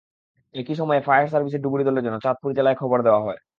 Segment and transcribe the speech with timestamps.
[0.55, 3.39] একই সময় ফায়ার সার্ভিসের ডুবুরি দলের জন্য চাঁদপুর জেলায় খবর দেওয়া হয়।